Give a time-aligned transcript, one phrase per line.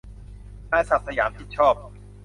[0.71, 1.73] นายศักดิ์สยาม ชิดชอบ